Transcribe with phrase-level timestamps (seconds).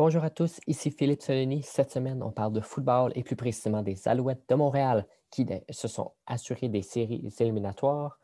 [0.00, 1.60] Bonjour à tous, ici Philippe Solini.
[1.64, 5.88] Cette semaine, on parle de football et plus précisément des Alouettes de Montréal qui se
[5.88, 8.20] sont assurés des séries éliminatoires.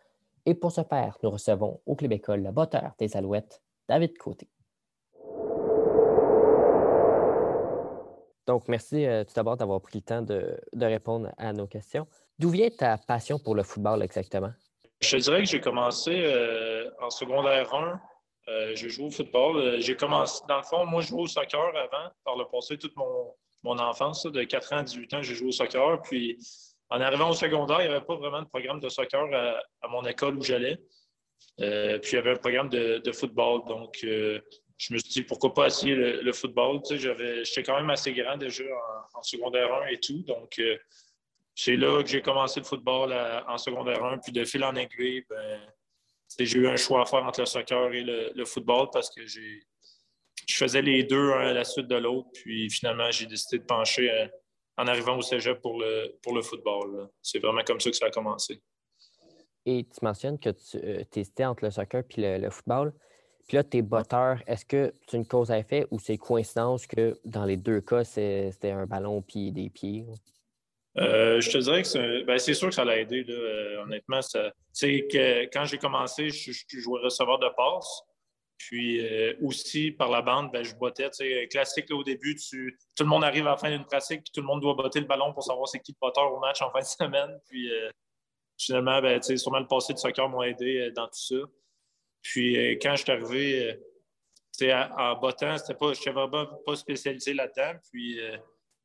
[0.46, 4.48] Et pour ce faire, nous recevons au Club École le botteur des Alouettes, David Côté.
[8.46, 12.06] Donc, merci euh, tout d'abord d'avoir pris le temps de, répondre à nos questions.
[12.38, 14.52] D'où vient ta passion pour le football exactement?
[15.00, 18.00] Je dirais que j'ai commencé euh, en secondaire 1.
[18.48, 19.80] Euh, j'ai joué au football.
[19.80, 22.94] J'ai commencé, dans le fond, moi, je jouais au soccer avant, par le passé, toute
[22.96, 26.02] mon, enfance, de 4 ans à 18 ans, j'ai joué au soccer.
[26.02, 26.38] Puis,
[26.90, 30.04] en arrivant au secondaire, il n'y avait pas vraiment de programme de soccer à, mon
[30.04, 30.76] école où j'allais.
[31.56, 33.64] puis, il y avait un programme de, football.
[33.66, 34.04] Donc,
[34.76, 36.82] je me suis dit pourquoi pas essayer le, football?
[36.82, 38.64] Tu j'étais quand même assez grand déjà
[39.14, 40.22] en, secondaire 1 et tout.
[40.26, 40.76] Donc, euh,
[41.54, 43.14] c'est là que j'ai commencé le football
[43.46, 44.18] en secondaire 1.
[44.18, 45.60] Puis de fil en aiguille, ben,
[46.38, 49.60] j'ai eu un choix à faire entre le soccer et le, football parce que je
[50.48, 52.28] faisais les deux un à la suite de l'autre.
[52.34, 54.26] Puis finalement, j'ai décidé de pencher euh,
[54.76, 57.08] en arrivant au cégep pour le, pour le football.
[57.22, 58.60] C'est vraiment comme ça que ça a commencé.
[59.66, 62.92] Et tu mentionnes que tu euh, hésitais entre le soccer et le football.
[63.46, 67.18] Puis là, tes botteurs, est-ce que c'est une cause à effet ou c'est coïncidence que
[67.24, 70.06] dans les deux cas, c'était un ballon puis des pieds?
[70.96, 73.24] Euh, je te dirais que c'est ben, sûr que ça l'a aidé.
[73.24, 73.34] Là.
[73.34, 78.02] Euh, honnêtement, que quand j'ai commencé, je, je, jouais receveur de passe.
[78.56, 81.10] Puis euh, aussi, par la bande, ben, je bottais.
[81.50, 84.46] Classique au début, tout le monde arrive à la fin d'une pratique, puis tout le
[84.46, 86.80] monde doit botter le ballon pour savoir c'est qui le botteur au match en fin
[86.80, 87.40] de semaine.
[87.48, 87.68] Puis
[88.56, 91.36] finalement, ben, sûrement le passé de soccer m'a aidé dans tout ça.
[92.22, 93.76] Puis quand je suis arrivé
[94.62, 97.72] en bottant, je n'étais vraiment pas spécialisé là-dedans.
[97.90, 98.20] Puis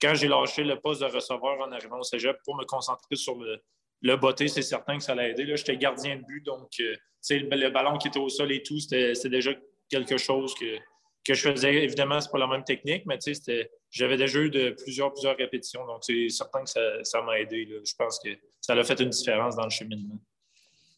[0.02, 3.36] quand j'ai lâché le poste de receveur en arrivant au cégep pour me concentrer sur
[3.40, 3.62] le,
[4.02, 5.46] le botté, c'est certain que ça l'a aidé.
[5.56, 6.96] J'étais gardien de but, donc le,
[7.30, 9.52] le, ballon qui était au sol et tout, c'était déjà
[9.90, 10.78] quelque chose que,
[11.26, 11.84] que je faisais.
[11.84, 13.20] Évidemment, c'est pas la même technique, mais
[13.92, 15.86] j'avais déjà eu de plusieurs, plusieurs répétitions.
[15.86, 17.68] Donc, c'est certain que ça m'a aidé.
[17.84, 18.30] Je pense que
[18.62, 20.16] ça a fait une différence dans le cheminement.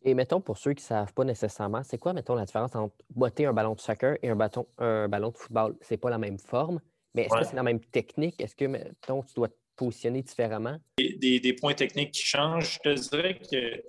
[0.03, 2.95] Et mettons, pour ceux qui ne savent pas nécessairement, c'est quoi, mettons, la différence entre
[3.11, 5.75] botter un ballon de soccer et un, bâton, un ballon de football?
[5.81, 6.81] C'est pas la même forme,
[7.13, 8.39] mais est-ce que c'est la même technique?
[8.41, 10.77] Est-ce que, mettons, tu dois te positionner différemment?
[10.97, 12.79] Des, des, points techniques qui changent.
[12.83, 13.83] Je te dirais que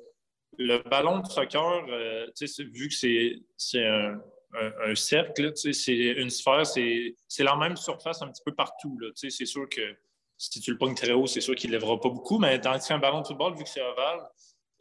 [0.58, 2.26] le ballon de soccer, euh,
[2.72, 2.94] vu que
[3.56, 4.20] c'est un,
[4.84, 8.98] un, cercle, c'est une sphère, c'est la même surface un petit peu partout.
[9.14, 9.96] C'est sûr que
[10.36, 12.86] si tu le pognes très haut, c'est sûr qu'il ne lèvera pas beaucoup, mais tandis
[12.86, 14.20] qu'un ballon de football, vu que c'est ovale,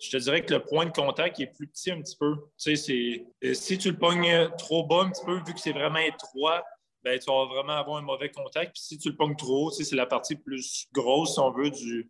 [0.01, 2.35] je te dirais que le point de contact est plus petit un petit peu.
[2.57, 6.00] Tu sais, si tu le pognes trop bas un petit peu, vu que c'est vraiment
[6.00, 6.63] étroit,
[7.03, 8.73] ben, tu vas vraiment avoir un mauvais contact.
[8.73, 11.69] Puis si tu le pognes trop haut, c'est la partie plus grosse, si on veut,
[11.72, 12.09] du,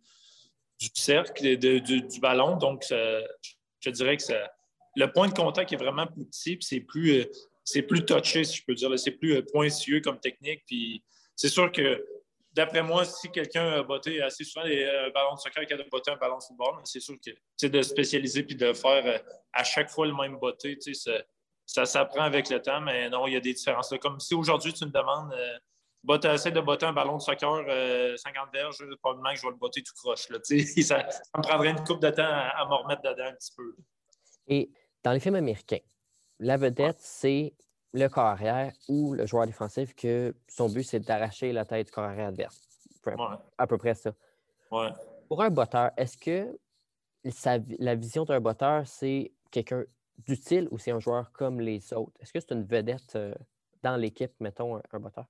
[0.94, 2.56] cercle, du ballon.
[2.56, 4.24] Donc, je dirais que
[4.96, 7.24] le point de contact est vraiment plus petit, puis c'est plus, euh,
[7.64, 8.98] c'est plus touché, si je peux dire.
[8.98, 10.62] C'est plus euh, pointilleux comme technique.
[10.66, 11.02] Puis
[11.34, 12.04] c'est sûr que
[12.52, 15.78] d'après moi, si quelqu'un a botté assez souvent des euh, ballons de soccer qui a
[15.90, 19.22] botté un ballon de football, c'est sûr que de spécialiser puis de faire
[19.52, 21.12] à chaque fois le même botté, ça,
[21.72, 23.92] ça s'apprend avec le temps, mais non, il y a des différences.
[24.00, 27.64] Comme si aujourd'hui, tu me demandes euh, essaie de botter un ballon de soccer
[28.16, 30.28] 50 verges, probablement que je vais le botter tout croche.
[30.28, 33.34] Là, ça, ça, me prendrait une coupe de temps à, à me remettre dedans un
[33.34, 33.74] petit peu.
[34.48, 34.70] Et
[35.02, 35.78] dans les films américains,
[36.38, 37.54] la vedette, c'est
[37.92, 41.92] le corps arrière ou le joueur défensif que son but, c'est d'arracher la tête du
[41.92, 42.60] corps arrière adverse.
[43.58, 44.12] À peu près ça.
[45.28, 46.58] Pour un botteur, est-ce que
[47.78, 49.84] la vision d'un botteur, c'est quelqu'un
[50.18, 52.12] d'utile ou c'est un joueur comme les autres?
[52.20, 53.34] Est-ce que c'est une vedette euh,
[53.82, 55.26] dans l'équipe, mettons, un, botteur?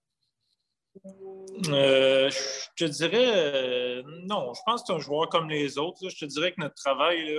[1.69, 4.53] Euh, je te dirais euh, non.
[4.54, 6.09] Je pense que c'est un joueur comme les autres.
[6.09, 7.34] Je te dirais que notre travail,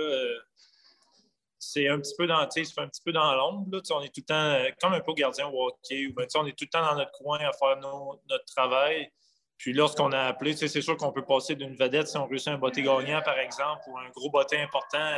[1.58, 3.80] c'est un petit peu dans, un petit peu dans l'ombre.
[3.90, 6.64] On est tout le temps comme un peu gardien au hockey, ou on est tout
[6.64, 9.10] le temps dans notre coin à faire notre travail.
[9.56, 12.58] Puis lorsqu'on a appelé, c'est sûr qu'on peut passer d'une vedette si on réussit un
[12.58, 15.12] botté gagnant, par exemple, ou un gros botté important.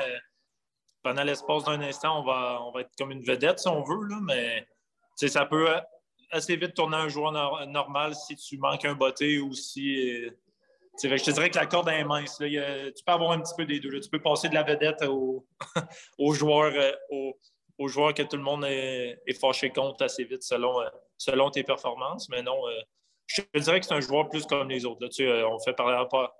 [1.06, 4.08] Pendant l'espace d'un instant, on va, on va être comme une vedette si on veut,
[4.08, 4.66] là, mais
[5.14, 5.68] ça peut
[6.32, 7.32] assez vite tourner un joueur
[7.68, 10.26] normal si tu manques un botté ou si
[11.03, 12.38] je te dirais que la corde est mince.
[12.38, 14.00] tu peux avoir un petit peu des deux.
[14.00, 15.47] Tu peux passer de la vedette aux
[16.18, 16.72] au joueurs,
[17.10, 17.36] au,
[17.80, 20.88] euh, joueurs que tout le monde est, fâché contre assez vite selon, euh,
[21.18, 22.28] selon tes performances.
[22.28, 22.80] Mais non, euh,
[23.26, 25.04] je te dirais que c'est un joueur plus comme les autres.
[25.04, 25.86] on fait par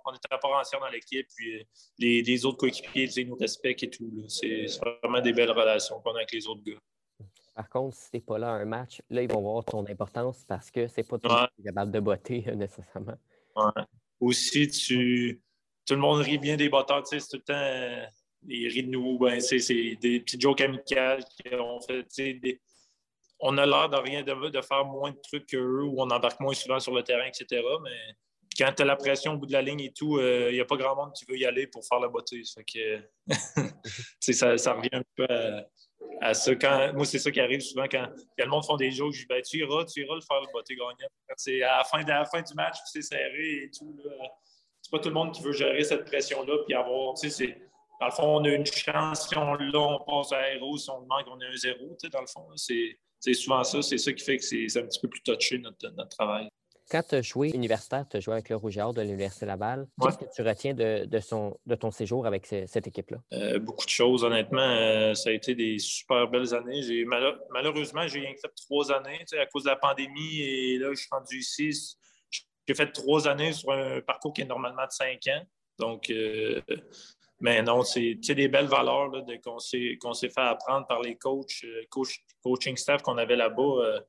[0.05, 1.67] on est à part entière dans l'équipe, puis
[1.99, 4.25] les, autres coéquipiers nous respectent et tout.
[4.27, 4.65] C'est
[5.01, 6.79] vraiment des belles relations qu'on a avec les autres gars.
[7.55, 9.85] Par contre, si tu n'es pas là à un match, là, ils vont voir ton
[9.87, 13.17] importance parce que c'est pas tout le monde qui est capable de botter nécessairement.
[13.55, 13.83] Ouais.
[14.19, 15.41] Aussi, tu,
[15.85, 18.05] tout le monde rit bien des batteurs, tu sais, c'est tout le temps, euh,
[18.47, 19.57] ils rient de nous, ben, c'est
[19.95, 22.61] des petits jokes amicales qui ont fait, des,
[23.39, 26.79] on a l'air de de, faire moins de trucs qu'eux ou on embarque moins souvent
[26.79, 27.61] sur le terrain, etc.
[27.83, 28.15] Mais
[28.57, 30.59] quand tu as la pression au bout de la ligne et tout, il euh, n'y
[30.59, 32.41] a pas grand monde qui veut y aller pour faire la beauté.
[34.19, 35.27] ça, ça revient un peu
[36.21, 36.51] à, ça.
[36.93, 38.07] moi, c'est ça qui arrive souvent quand,
[38.37, 39.13] le monde font des jokes.
[39.13, 40.95] Je dis ben, tu iras, tu iras le faire le beauté gagnant.
[41.35, 43.95] C'est à la fin, la fin du match, c'est serré et tout.
[44.81, 47.13] C'est pas tout le monde qui veut gérer cette pression-là puis avoir.
[47.99, 49.27] Dans le fond, on a une chance.
[49.27, 50.77] Si on l'a, on passe à héros.
[50.77, 51.97] Si on le manque, on a un zéro.
[52.11, 52.97] Dans le fond, c'est
[53.33, 53.81] souvent ça.
[53.81, 56.47] C'est ça qui fait que c'est un petit peu plus touché notre, notre travail.
[56.89, 59.87] Quand tu as joué universitaire, tu as joué avec le Rouge de l'Université Laval.
[60.01, 63.17] Qu'est-ce que tu retiens de, de, son, de ton séjour avec cette équipe-là?
[63.33, 64.61] Euh, beaucoup de choses, honnêtement.
[64.61, 67.05] Euh, ça a été des super belles années.
[67.51, 70.39] malheureusement, j'ai fait trois années à cause de la pandémie.
[70.39, 71.97] Et là, je suis rendu ici.
[72.65, 75.43] J'ai fait trois années sur un parcours qui est normalement de cinq ans.
[75.79, 76.61] Donc, euh,
[77.39, 79.11] mais non, c'est des belles valeurs
[79.43, 79.97] qu'on s'est
[80.29, 84.01] fait apprendre par les coachs, coach, coaching staff qu'on avait là-bas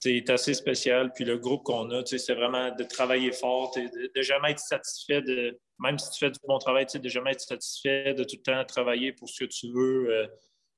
[0.00, 1.12] c'est assez spécial.
[1.12, 5.60] Puis le groupe qu'on a, c'est vraiment de travailler fort, de, jamais être satisfait de,
[5.78, 8.64] même si tu fais du bon travail, de jamais être satisfait de tout le temps
[8.64, 10.26] travailler pour ce que tu veux, de euh,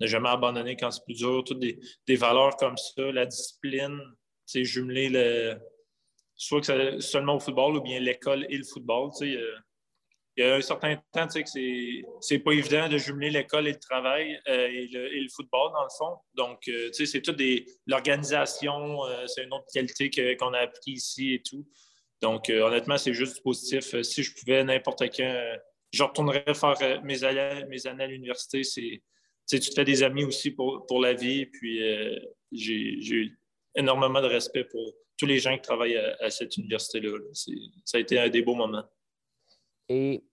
[0.00, 1.44] ne jamais abandonner quand c'est plus dur.
[1.44, 4.00] Toutes des, des, valeurs comme ça, la discipline,
[4.46, 5.56] jumeler le,
[6.34, 9.10] soit que seulement au football ou bien l'école et le football.
[9.22, 9.54] Euh,
[10.36, 13.68] il y a un certain temps, tu sais, que c'est pas évident de jumeler l'école
[13.68, 16.16] et le travail euh, et, le, football, dans le fond.
[16.34, 17.66] Donc, euh, tu sais, c'est tout des.
[17.86, 21.66] L'organisation, euh, c'est une autre qualité qu'on a appris ici et tout.
[22.22, 24.00] Donc, honnêtement, c'est juste positif.
[24.02, 25.58] si je pouvais, n'importe quand,
[25.92, 28.62] je retournerais faire mes années, mes années à l'université.
[28.62, 29.02] C'est.
[29.50, 31.46] Tu te des amis aussi pour, la vie.
[31.46, 31.80] Puis,
[32.52, 33.38] j'ai eu
[33.74, 37.18] énormément de respect pour tous les gens qui travaillent à, à cette université-là.
[37.84, 38.84] Ça a été un des beaux moments.
[39.88, 40.24] Et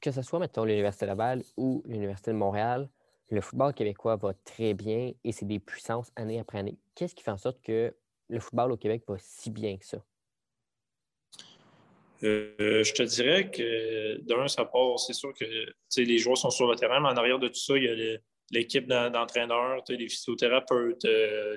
[0.00, 2.88] que ce soit, mettons, l'Université Laval ou l'Université de Montréal,
[3.30, 6.78] le football québécois va très bien et c'est des puissances année après année.
[6.94, 7.94] Qu'est-ce qui fait en sorte que
[8.28, 10.04] le football au Québec va si bien que ça?
[12.24, 15.44] Euh, je te dirais que d'un, ça part, c'est sûr que
[15.96, 18.18] les joueurs sont sur le terrain, mais en arrière de tout ça, il y a
[18.50, 21.56] l'équipe d'entraîneurs, les physiothérapeutes, euh,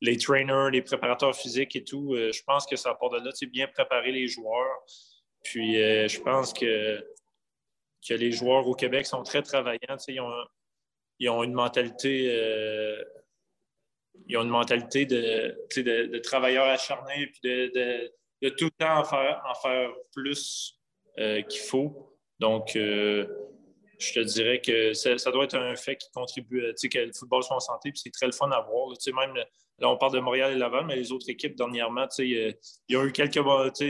[0.00, 2.14] les, trainers, les préparateurs physiques et tout.
[2.14, 4.84] Euh, je pense que ça part de là, bien préparer les joueurs.
[5.50, 6.98] Puis euh, je pense que,
[8.06, 9.96] que les joueurs au Québec sont très travaillants.
[10.08, 10.32] Ils ont,
[11.20, 12.28] ils ont, une mentalité.
[12.32, 13.00] Euh,
[14.26, 18.10] ils ont une mentalité de, de, travailleurs acharnés puis de,
[18.42, 20.80] de, tout le temps en faire, en faire plus
[21.18, 22.12] euh, qu'il faut.
[22.40, 27.12] Donc, je te dirais que ça, doit être un fait qui contribue à que le
[27.12, 28.88] football soit en santé, puis c'est très le fun à voir.
[29.14, 29.34] même,
[29.78, 32.06] là, on parle de Montréal et Laval, mais les autres équipes, dernièrement,
[32.88, 33.38] y a eu quelques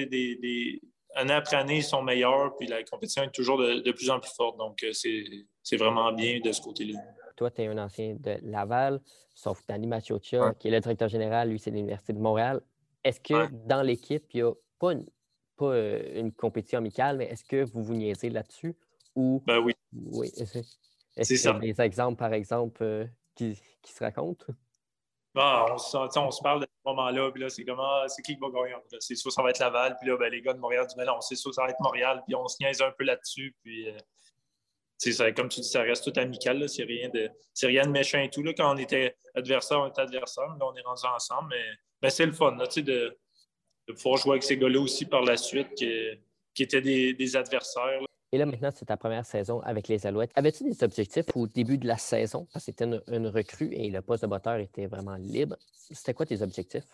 [0.07, 0.81] des, des,
[1.17, 4.31] année après année, ils sont meilleurs, puis la compétition est toujours de, plus en plus
[4.31, 4.57] forte.
[4.59, 6.99] Donc, euh, c'est vraiment bien de ce côté-là.
[7.37, 9.01] Toi, tu es un ancien de Laval,
[9.35, 12.61] sauf Danny Machiocha, qui est le directeur général, lui, c'est l'Université de Montréal.
[13.05, 15.07] Est-ce que dans l'équipe, il n'y a pas, une,
[15.57, 18.75] pas euh, une compétition amicale, mais est-ce que vous vous niaisez là-dessus?
[19.15, 19.43] Ou...
[19.47, 19.75] Ben oui.
[19.93, 20.31] Oui,
[21.17, 24.47] est-ce qu'il y a des exemples, par exemple, euh, qui, qui se racontent?
[25.39, 25.79] On,
[26.31, 28.75] se parle de ce moment-là, puis là, c'est comment, ah, c'est qui qui va gagner?
[29.01, 31.05] C'est sûr ça va être Laval, puis là, ben, les gars de Montréal disent, mais
[31.05, 33.89] non, c'est sûr ça va être Montréal, puis on se niaise un peu là-dessus, puis,
[33.89, 37.29] euh, comme tu dis, ça reste tout amical, c'est rien, de,
[37.63, 38.43] rien de méchant et tout.
[38.43, 41.55] Là, quand on était adversaire, on était adversaire, là, on est rendu ensemble,
[42.01, 43.19] mais, c'est le fun, de,
[43.93, 48.01] pouvoir jouer avec ces gars-là aussi par la suite, qui, étaient des adversaires.
[48.33, 50.33] Et là, maintenant, c'est ta première saison avec les Alouettes.
[50.35, 52.47] Avais-tu des objectifs au début de la saison?
[52.53, 55.57] Parce que c'était une, recrue et le poste de botteur était vraiment libre.
[55.73, 56.85] C'était quoi tes objectifs?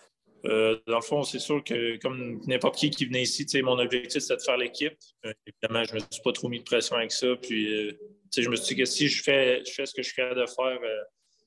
[0.44, 4.20] Euh, dans le fond, c'est sûr que comme n'importe qui qui venait ici, mon objectif,
[4.20, 4.96] c'était de faire l'équipe.
[5.24, 7.28] Euh, évidemment, je ne me suis pas trop mis de pression avec ça.
[7.40, 7.92] Puis, euh,
[8.36, 10.40] je me suis dit que si je fais, je fais ce que je suis capable
[10.40, 10.78] de faire,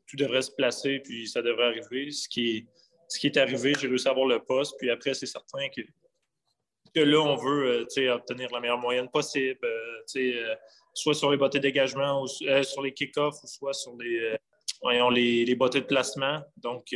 [0.08, 2.10] tout devrait se placer, puis ça devrait arriver.
[2.10, 2.66] Ce qui,
[3.08, 4.76] ce qui est arrivé, j'ai réussi à avoir le poste.
[4.80, 5.82] Puis après, c'est certain que
[6.96, 10.56] que là, on veut euh, obtenir la meilleure moyenne possible, euh, euh,
[10.94, 14.38] soit sur les bottes de dégagement, sur les kick-offs, soit sur les,
[15.12, 16.42] les, les bottes de placement.
[16.58, 16.88] Donc,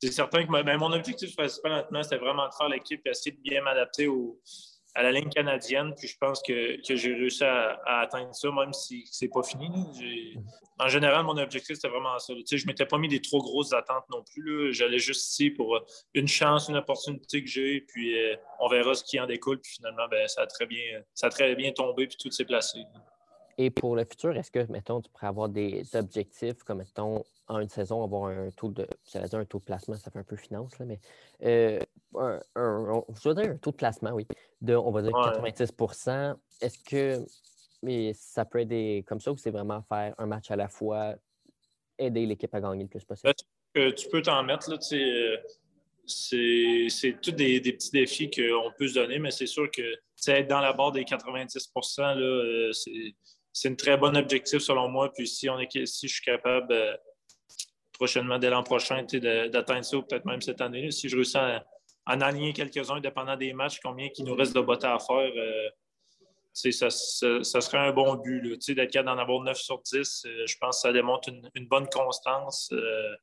[0.00, 3.32] c'est certain que ben, mon objectif principal maintenant, c'était vraiment de faire l'équipe et essayer
[3.32, 4.40] de bien m'adapter au,
[4.94, 5.94] à la ligne canadienne.
[5.96, 9.68] Puis je pense que, j'ai réussi à, atteindre ça, même si c'est pas fini.
[10.78, 12.32] En général, mon objectif, c'était vraiment ça.
[12.34, 14.72] je ne m'étais pas mis des trop grosses attentes non plus.
[14.72, 15.80] J'allais juste ici pour euh,
[16.14, 19.60] une chance, une opportunité que j'ai, puis euh, on verra ce qui en découle.
[19.60, 22.46] Puis finalement, ben, ça, a très bien, ça a très bien tombé, puis tout s'est
[22.46, 22.78] placé.
[23.58, 27.58] Et pour le futur, est-ce que, mettons, tu pourrais avoir des objectifs comme, mettons, en
[27.58, 30.36] une saison, avoir un taux de, dire un taux de placement, ça fait un peu
[30.36, 31.00] finance, là, mais
[31.42, 31.80] euh,
[32.14, 34.26] un, je veux dire un taux de placement, oui,
[34.60, 37.24] de, on va dire, 96% Est-ce que
[37.82, 41.14] mais ça peut être comme ça ou c'est vraiment faire un match à la fois,
[41.98, 43.32] aider l'équipe à gagner le plus possible?
[43.74, 44.70] que tu peux t'en mettre.
[44.70, 44.78] Là,
[46.06, 49.82] c'est tous des, petits défis qu'on peut se donner, mais c'est sûr que
[50.26, 52.72] être dans la barre des 90%
[53.52, 55.12] c'est un très bon objectif selon moi.
[55.12, 56.74] Puis si, on est, si je suis capable
[57.92, 61.64] prochainement, dès l'an prochain, d'atteindre ça, ou peut-être même cette année, si je réussis à,
[62.10, 65.30] en aligner quelques-uns, dépendant des matchs, combien il nous reste de bottes à faire,
[66.52, 68.58] ça, serait un bon but.
[68.70, 71.88] D'être capable d'en avoir 9 sur 10, euh, je pense que ça démontre une, bonne
[71.88, 72.70] constance.
[72.72, 73.14] Euh,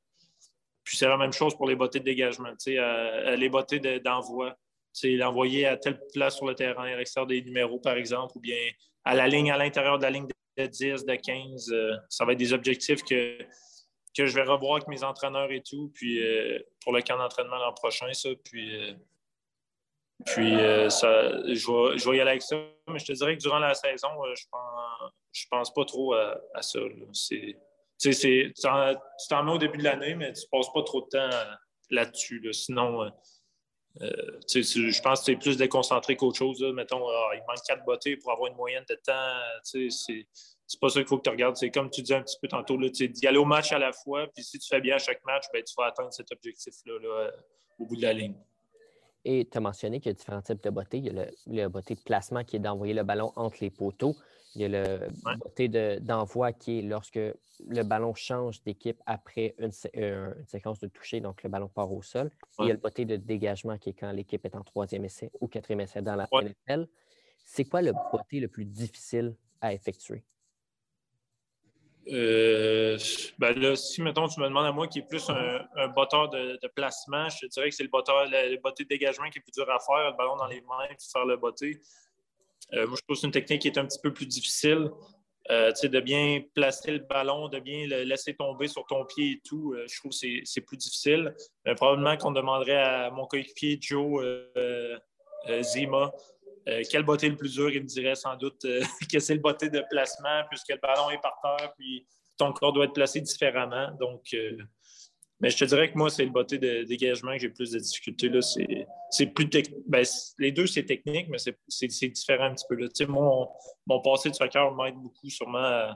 [0.84, 2.54] puis c'est la même chose pour les bottées de dégagement.
[2.66, 4.56] les bottées d'envoi.
[5.04, 8.58] l'envoyer à telle place sur le terrain, à l'extérieur des numéros, par exemple, ou bien
[9.04, 10.28] à la ligne, à l'intérieur de la ligne
[10.58, 11.72] de 10, de 15.
[11.72, 13.38] Euh, ça va être des objectifs que,
[14.18, 15.92] que je vais revoir avec mes entraîneurs et tout.
[15.94, 16.20] Puis
[16.82, 18.30] pour le camp d'entraînement l'an prochain, ça.
[18.44, 18.96] Puis
[20.26, 22.56] puis, euh, ça, je, vais, y aller avec ça.
[22.88, 26.14] Mais je te dirais que durant la saison, euh, je pense, je pense pas trop
[26.14, 26.80] à, ça.
[28.00, 28.54] tu
[29.30, 31.30] t'en mets au début de l'année, mais tu passes pas trop de temps
[31.92, 32.42] là-dessus.
[32.52, 33.12] Sinon,
[34.02, 36.64] euh, je pense que tu es plus déconcentré qu'autre chose.
[36.74, 39.40] Mettons, il manque quatre bottées pour avoir une moyenne de temps.
[39.64, 40.26] C'est
[40.80, 41.56] pas ça qu'il faut que tu regardes.
[41.56, 44.28] C'est comme tu disais un petit peu tantôt, d'y aller au match à la fois.
[44.34, 47.32] Puis si tu fais bien à chaque match, ben, tu vas atteindre cet objectif-là
[47.80, 48.36] au bout de la ligne.
[49.24, 50.98] Et tu as mentionné qu'il y a différents types de bottées.
[50.98, 53.70] Il y a le, le botté de placement qui est d'envoyer le ballon entre les
[53.70, 54.16] poteaux.
[54.56, 56.00] Il y a le ouais.
[56.00, 57.20] d'envoi qui est lorsque
[57.68, 62.02] le ballon change d'équipe après une, euh, séquence de toucher, donc le ballon part au
[62.02, 62.28] sol.
[62.28, 65.06] Et il y a le botté de dégagement qui est quand l'équipe est en troisième
[65.06, 66.88] essai ou quatrième essai dans la NFL.
[67.46, 70.24] C'est quoi le botté le plus difficile à effectuer?
[72.10, 72.98] Euh,
[73.38, 76.68] ben là, si, mettons, tu me demandes à moi qui est plus un, botteur de,
[76.76, 79.52] placement, je te dirais que c'est le botteur, le, botté de dégagement qui est plus
[79.52, 81.80] dur à faire, le ballon dans les mains, puis faire le botté.
[82.74, 84.90] Euh, moi, je trouve que c'est une technique qui est un petit peu plus difficile.
[85.50, 89.42] Euh, de bien placer le ballon, de bien le laisser tomber sur ton pied et
[89.48, 91.34] tout, je trouve que c'est plus difficile.
[91.78, 94.26] probablement qu'on demanderait à mon coéquipier Joe
[95.62, 96.12] Zima
[96.68, 97.70] euh, quel le plus dur?
[97.70, 98.82] Il me dirait sans doute euh,
[99.12, 102.06] que c'est le botté de placement, puisque le ballon est par terre, puis
[102.38, 103.90] ton corps doit être placé différemment.
[104.00, 104.58] Donc, euh,
[105.40, 107.80] mais je te dirais que moi, c'est le botté de dégagement que j'ai plus de
[107.80, 108.30] difficultés.
[108.30, 108.42] Là.
[108.42, 109.48] C'est, plus
[109.88, 110.04] ben,
[110.40, 112.76] les deux, c'est technique, mais c'est, différent un petit peu.
[112.76, 112.88] Là.
[113.08, 113.48] Mon,
[113.86, 115.94] mon passé de soccer m'aide beaucoup sûrement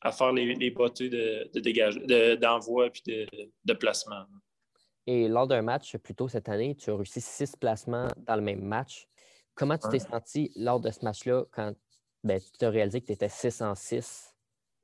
[0.00, 4.24] à, faire les, les de, de d'envoi et de, de placement.
[5.06, 8.42] Et lors d'un match, plus tôt cette année, tu as réussi six placements dans le
[8.42, 9.06] même match.
[9.54, 11.74] Comment tu t'es senti lors de ce match-là quand
[12.24, 14.34] ben, tu as réalisé que tu étais 6 en 6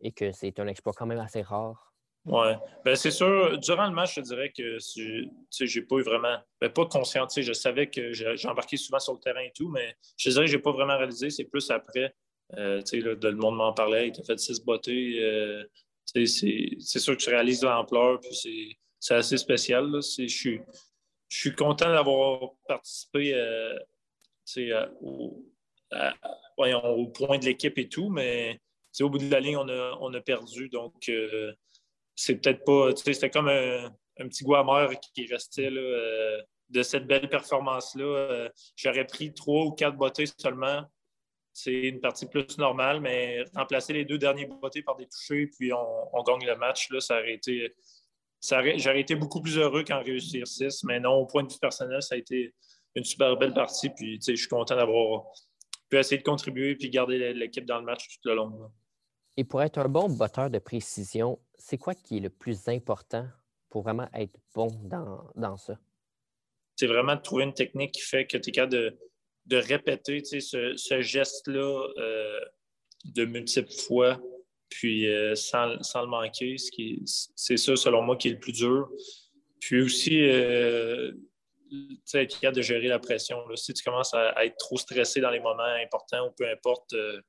[0.00, 1.90] et que c'est un exploit quand même assez rare?
[2.26, 2.48] Oui.
[2.84, 6.86] Ben, c'est sûr, durant le match, je dirais que j'ai pas eu vraiment, ben, pas
[6.86, 7.26] conscient.
[7.34, 10.50] Je savais que j'ai embarqué souvent sur le terrain et tout, mais je dirais que
[10.50, 11.30] je n'ai pas vraiment réalisé.
[11.30, 12.14] C'est plus après.
[12.58, 15.18] Euh, le monde m'en parlait, il t'a fait six bottées.
[15.20, 15.64] Euh,
[16.04, 19.90] c'est sûr que tu réalises l'ampleur, puis c'est assez spécial.
[19.94, 20.60] Je suis,
[21.28, 23.78] je suis content d'avoir participé euh,
[24.58, 24.86] euh,
[26.56, 28.60] au, point de l'équipe et tout, mais
[29.00, 30.68] au bout de la ligne, on a, perdu.
[30.68, 31.52] Donc, euh,
[32.14, 32.90] c'est peut-être pas.
[32.94, 38.50] C'était comme un, petit goût amer qui restait là, euh, de cette belle performance-là.
[38.76, 40.84] J'aurais pris trois ou quatre bottées seulement.
[41.52, 45.72] C'est une partie plus normale, mais remplacer les deux derniers bottées par des touchés, puis
[45.72, 47.74] on, gagne le match, là, ça aurait été.
[48.42, 52.00] J'aurais été beaucoup plus heureux qu'en réussir six, mais non, au point de vue personnel,
[52.02, 52.54] ça a été
[52.94, 53.90] une super belle partie.
[53.90, 55.24] Puis, je suis content d'avoir
[55.88, 58.70] pu essayer de contribuer puis garder l'équipe dans le match tout le long.
[59.36, 63.26] Et pour être un bon botteur de précision, c'est quoi qui est le plus important
[63.68, 64.68] pour vraiment être bon
[65.34, 65.78] dans, ça?
[66.76, 68.96] C'est vraiment de trouver une technique qui fait que tu es capable
[69.46, 72.40] de, répéter ce, geste-là euh,
[73.04, 74.20] de multiples fois,
[74.68, 76.56] puis euh, sans, le manquer.
[77.36, 78.90] C'est ça, selon moi, qui est le plus dur.
[79.60, 81.12] Puis aussi, euh,
[82.14, 83.38] être capable de gérer la pression.
[83.56, 87.20] Si tu commences à, être trop stressé dans les moments importants ou peu importe, euh,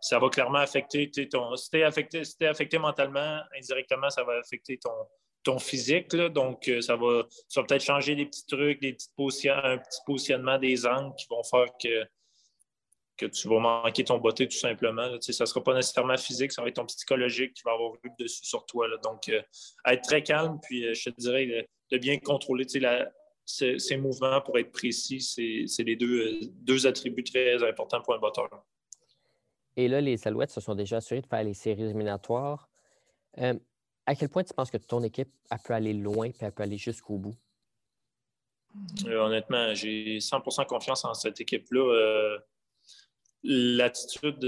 [0.00, 1.56] ça va clairement affecter ton.
[1.56, 4.92] Si tu es affecté, affecté mentalement, indirectement, ça va affecter ton,
[5.42, 6.14] ton physique.
[6.14, 7.24] donc, euh, ça va,
[7.66, 8.96] peut-être changer des petits trucs, des
[9.50, 12.04] un petit positionnement des angles qui vont faire que,
[13.16, 15.08] que tu vas manquer ton beauté tout simplement.
[15.20, 18.10] ça ne sera pas nécessairement physique, ça va être ton psychologique qui va avoir vu
[18.18, 18.86] dessus sur toi.
[19.02, 19.42] Donc, euh,
[19.86, 23.10] être très calme, puis je te dirais de bien contrôler la,
[23.48, 28.48] ces, mouvements, pour être précis, c'est les deux, deux attributs très importants pour un botteur.
[29.76, 32.68] Et là, les Alouettes se sont déjà assurés de faire les séries éliminatoires.
[33.38, 33.54] Euh,
[34.04, 36.62] à quel point tu penses que ton équipe a pu aller loin et a pu
[36.62, 37.36] aller jusqu'au bout?
[39.06, 41.80] Euh, honnêtement, j'ai 100% confiance en cette équipe-là.
[41.80, 42.38] Euh,
[43.44, 44.40] l'attitude,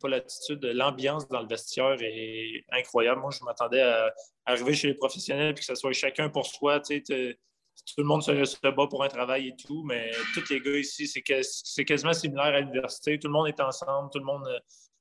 [0.00, 3.22] pas l'attitude, l'ambiance dans le vestiaire est incroyable.
[3.22, 4.12] Moi, je m'attendais à,
[4.44, 6.82] arriver chez les professionnels et que ce soit chacun pour soi.
[7.86, 11.06] Tout le monde se, bat pour un travail et tout, mais tous les gars ici,
[11.06, 13.18] c'est quasiment similaire à l'université.
[13.18, 14.48] Tout le monde est ensemble, tout le monde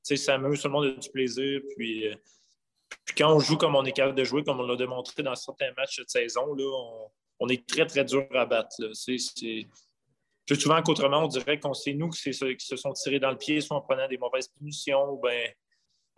[0.03, 1.61] s'amuse, tout le monde a du plaisir.
[1.75, 2.15] Puis, euh,
[3.05, 5.35] puis, quand on joue comme on est capable de jouer, comme on l'a démontré dans
[5.35, 8.75] certains matchs de saison, là, on, est très, très dur à battre.
[8.93, 9.67] C'est
[10.45, 13.61] plus souvent qu'autrement, on dirait qu'on sait nous qui se sont tirés dans le pied,
[13.61, 15.47] soit en prenant des mauvaises punitions ou bien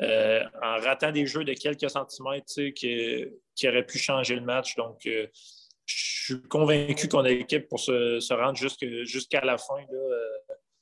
[0.02, 4.76] euh, en ratant des jeux de quelques centimètres qui, qui auraient pu changer le match.
[4.76, 5.28] Donc, euh,
[6.26, 9.84] suis convaincu qu'on a l'équipe pour se, rendre jusqu'à la fin.
[9.92, 10.20] Euh,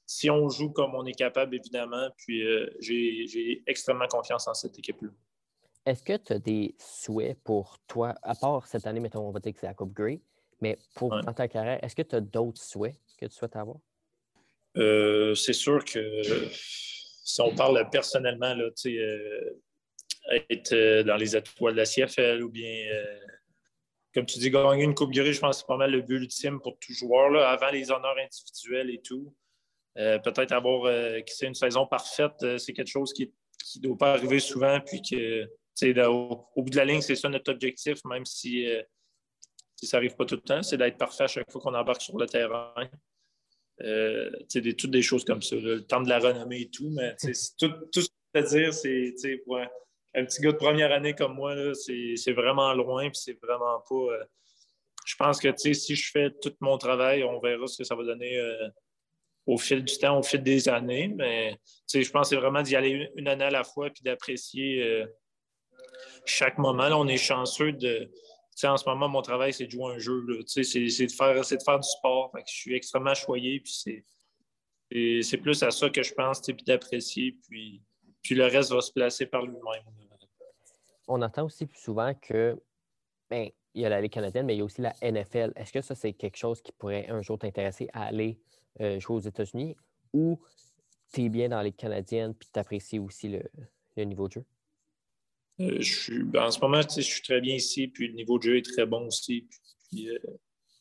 [0.05, 2.09] si on joue comme on est capable, évidemment.
[2.17, 2.43] Puis,
[2.79, 5.09] j'ai extrêmement confiance en cette équipe-là.
[5.85, 9.39] Est-ce que tu as des souhaits pour toi, à part cette année, mettons, on va
[9.39, 10.21] dire que c'est la Coupe Grey,
[10.61, 13.77] mais pour dans ta carrière, est-ce que tu as d'autres souhaits que tu souhaites avoir?
[14.77, 16.21] Euh, c'est sûr que
[16.51, 19.49] si on parle personnellement, là, euh,
[20.49, 22.89] être euh, dans les étoiles de la CFL ou bien,
[24.13, 26.17] comme tu dis, gagner une Coupe Grey, je pense que c'est pas mal le but
[26.17, 29.33] ultime pour tout joueur, là, avant les honneurs individuels et tout.
[29.95, 30.91] Peut-être avoir
[31.27, 33.31] c'est une saison parfaite, c'est quelque chose qui
[33.75, 35.45] ne doit pas arriver souvent, puis que
[36.07, 38.67] au, au, bout de la ligne, c'est ça notre objectif, même si
[39.87, 42.17] ça n'arrive pas tout le temps, c'est d'être parfait à chaque fois qu'on embarque sur
[42.17, 42.73] le terrain.
[43.81, 47.15] Euh, des, toutes des choses comme ça, le temps de la renommée et tout, mais
[47.19, 47.55] tout, ce
[47.91, 48.01] que
[48.35, 49.43] je veux dire, c'est
[50.15, 53.95] un, petit gars de première année comme moi, c'est vraiment loin, puis c'est vraiment pas.
[53.95, 54.23] Euh,
[55.05, 58.03] je pense que si je fais tout mon travail, on verra ce que ça va
[58.03, 58.69] donner euh,
[59.45, 61.59] au fil du temps, au fil des années, mais
[61.93, 65.05] je pense que c'est vraiment d'y aller une année à la fois, puis d'apprécier
[66.25, 66.87] chaque moment.
[66.87, 68.09] Là, on est chanceux de
[68.63, 70.23] en ce moment, mon travail, c'est de jouer un jeu.
[70.47, 72.31] C'est de, faire, de faire du sport.
[72.47, 73.61] je suis extrêmement choyé.
[73.65, 77.37] C'est plus à ça que je pense, puis d'apprécier.
[77.47, 77.81] Puis,
[78.23, 79.83] puis le reste va se placer par lui-même.
[81.07, 82.57] On entend aussi plus souvent que
[83.29, 85.51] ben, il y a la Ligue canadienne, mais il y a aussi la NFL.
[85.55, 88.39] Est-ce que ça, c'est quelque chose qui pourrait un jour t'intéresser à aller
[88.79, 89.75] euh, jouer aux États-Unis
[90.13, 90.39] ou
[91.11, 93.37] tu es bien dans la Ligue canadienne puis tu apprécies aussi
[93.95, 94.45] le niveau de jeu?
[95.59, 98.37] Euh, je suis, ben, en ce moment, je suis très bien ici, puis le niveau
[98.37, 99.47] de jeu est très bon aussi.
[99.95, 100.17] Euh,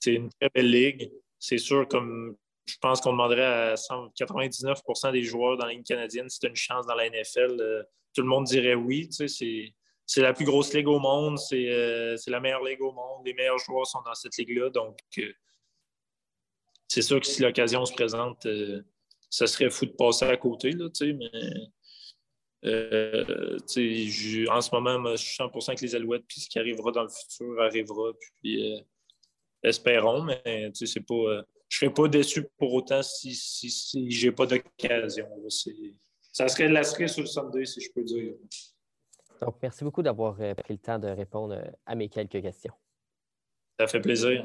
[0.01, 1.12] c'est une très belle ligue.
[1.38, 6.29] C'est sûr, comme je pense qu'on demanderait à 99% des joueurs dans la ligue canadienne
[6.29, 7.83] si tu as une chance dans la NFL, euh,
[8.14, 9.09] tout le monde dirait oui.
[9.11, 13.25] C'est la plus grosse ligue au monde, c'est la meilleure ligue au monde.
[13.25, 14.70] Les meilleurs joueurs sont dans cette ligue-là.
[14.70, 14.98] Donc,
[16.88, 18.46] c'est sûr que si l'occasion se présente,
[19.31, 21.31] ça serait fou de passer à côté, mais
[22.64, 23.59] euh,
[24.51, 27.09] en ce moment, je suis 100% que les Alouettes, puis ce qui arrivera dans le
[27.09, 28.12] futur arrivera.
[28.40, 28.81] Puis, euh,
[29.62, 31.42] espérons, mais c'est pas, euh,
[31.73, 35.27] je ne serais pas déçu pour autant si, si, si je n'ai pas d'occasion.
[36.31, 38.35] Ça serait la cerise sur le Sunday, si je peux dire.
[39.41, 42.75] Donc, merci beaucoup d'avoir pris le temps de répondre à mes quelques questions.
[43.81, 44.45] Ça fait plaisir.